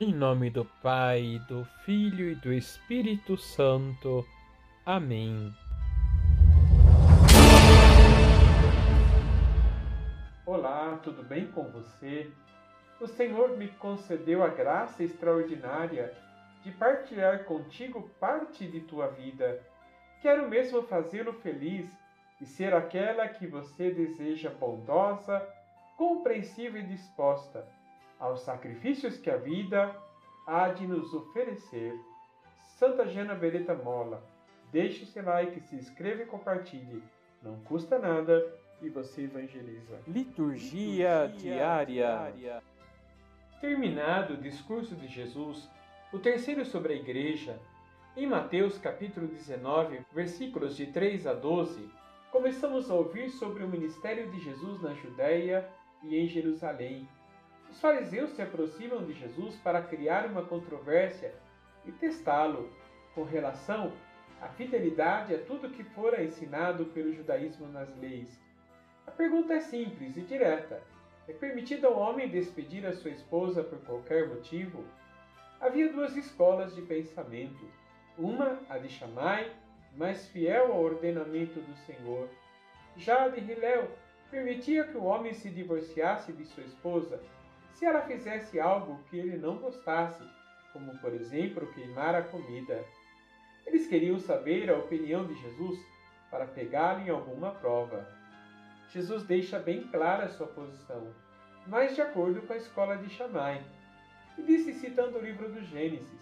[0.00, 4.24] Em nome do Pai, do Filho e do Espírito Santo.
[4.86, 5.52] Amém.
[10.46, 12.30] Olá, tudo bem com você?
[13.00, 16.16] O Senhor me concedeu a graça extraordinária
[16.62, 19.60] de partilhar contigo parte de tua vida.
[20.22, 21.90] Quero mesmo fazê-lo feliz
[22.40, 25.44] e ser aquela que você deseja bondosa,
[25.96, 27.66] compreensiva e disposta
[28.18, 29.94] aos sacrifícios que a vida
[30.46, 31.98] há de nos oferecer.
[32.78, 34.22] Santa Jana Beretta Mola,
[34.72, 37.02] deixe seu like, se inscreva e compartilhe.
[37.42, 38.44] Não custa nada
[38.80, 40.00] e você evangeliza.
[40.06, 41.84] Liturgia, Liturgia diária.
[41.86, 42.62] diária.
[43.60, 45.68] Terminado o discurso de Jesus,
[46.12, 47.58] o terceiro sobre a igreja,
[48.16, 51.88] em Mateus capítulo 19, versículos de 3 a 12,
[52.32, 55.68] começamos a ouvir sobre o ministério de Jesus na Judéia
[56.02, 57.08] e em Jerusalém.
[57.70, 61.34] Os fariseus se aproximam de Jesus para criar uma controvérsia
[61.86, 62.70] e testá-lo
[63.14, 63.92] com relação
[64.40, 68.40] à fidelidade a tudo que fora ensinado pelo judaísmo nas leis.
[69.06, 70.82] A pergunta é simples e direta:
[71.28, 74.84] é permitido ao homem despedir a sua esposa por qualquer motivo?
[75.60, 77.68] Havia duas escolas de pensamento.
[78.16, 79.52] Uma, a de Shammai,
[79.96, 82.28] mais fiel ao ordenamento do Senhor.
[82.96, 83.88] Já a de Hillel
[84.30, 87.20] permitia que o homem se divorciasse de sua esposa
[87.78, 90.24] se ela fizesse algo que ele não gostasse,
[90.72, 92.84] como por exemplo queimar a comida.
[93.64, 95.78] Eles queriam saber a opinião de Jesus
[96.28, 98.04] para pegá-lo em alguma prova.
[98.88, 101.14] Jesus deixa bem clara sua posição,
[101.68, 103.64] mas de acordo com a escola de Shammai,
[104.36, 106.20] e disse citando o livro do Gênesis: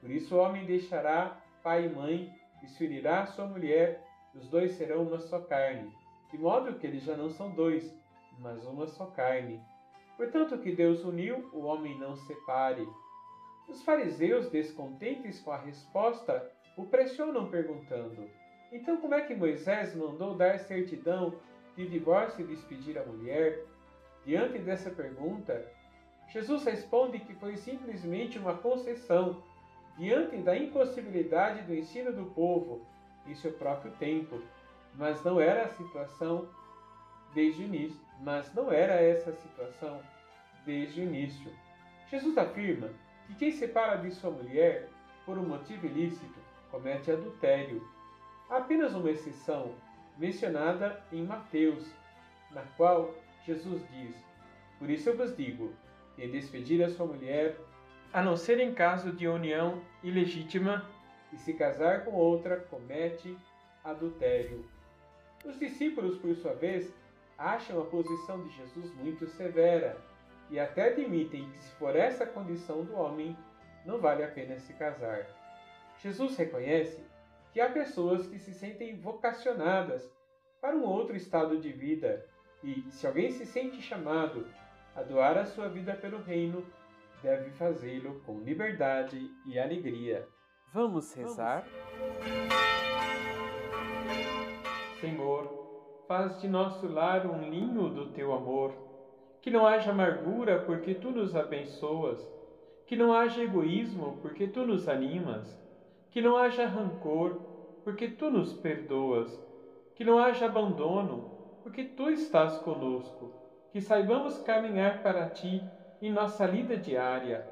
[0.00, 4.48] Por isso o homem deixará pai e mãe e se unirá à sua mulher, os
[4.48, 5.88] dois serão uma só carne,
[6.32, 7.94] de modo que eles já não são dois,
[8.40, 9.62] mas uma só carne.
[10.20, 12.86] Portanto, que Deus uniu, o homem não separe.
[13.66, 16.46] Os fariseus, descontentes com a resposta,
[16.76, 18.28] o pressionam perguntando:
[18.70, 21.32] Então, como é que Moisés mandou dar certidão
[21.74, 23.64] de divórcio e despedir a mulher?
[24.26, 25.66] Diante dessa pergunta,
[26.28, 29.42] Jesus responde que foi simplesmente uma concessão
[29.96, 32.86] diante da impossibilidade do ensino do povo
[33.26, 34.38] em seu próprio tempo,
[34.96, 36.46] mas não era a situação
[37.34, 40.00] desde o início, mas não era essa a situação
[40.64, 41.50] desde o início.
[42.10, 42.90] Jesus afirma
[43.26, 44.88] que quem separa de sua mulher
[45.24, 46.38] por um motivo ilícito
[46.70, 47.86] comete adultério.
[48.48, 49.74] Há apenas uma exceção
[50.18, 51.88] mencionada em Mateus,
[52.50, 53.14] na qual
[53.46, 54.14] Jesus diz:
[54.78, 55.72] Por isso eu vos digo:
[56.16, 57.56] quem despedir a sua mulher,
[58.12, 60.84] a não ser em caso de união ilegítima,
[61.32, 63.36] e se casar com outra, comete
[63.84, 64.64] adultério.
[65.44, 66.92] Os discípulos, por sua vez,
[67.40, 69.96] acham a posição de Jesus muito severa
[70.50, 73.36] e até admitem que, se for essa a condição do homem,
[73.86, 75.26] não vale a pena se casar.
[75.98, 77.02] Jesus reconhece
[77.52, 80.12] que há pessoas que se sentem vocacionadas
[80.60, 82.26] para um outro estado de vida
[82.62, 84.46] e, se alguém se sente chamado
[84.94, 86.62] a doar a sua vida pelo reino,
[87.22, 90.28] deve fazê-lo com liberdade e alegria.
[90.74, 91.66] Vamos rezar?
[95.00, 95.59] Senhor,
[96.10, 98.74] faz de nosso lar um linho do teu amor,
[99.40, 102.18] que não haja amargura, porque tu nos abençoas,
[102.84, 105.56] que não haja egoísmo, porque tu nos animas,
[106.10, 107.36] que não haja rancor,
[107.84, 109.40] porque tu nos perdoas,
[109.94, 111.30] que não haja abandono,
[111.62, 113.32] porque tu estás conosco,
[113.70, 115.62] que saibamos caminhar para ti
[116.02, 117.46] em nossa lida diária,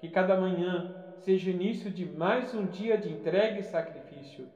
[0.00, 4.48] que cada manhã seja o início de mais um dia de entrega e sacrifício,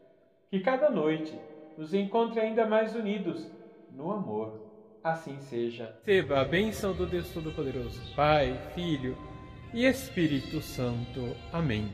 [0.49, 1.39] que cada noite
[1.77, 3.51] nos encontre ainda mais unidos
[3.91, 4.61] no amor.
[5.03, 5.97] Assim seja.
[6.05, 9.17] Receba a bênção do Deus Todo-Poderoso, Pai, Filho
[9.75, 11.35] e Espírito Santo.
[11.53, 11.93] Amém.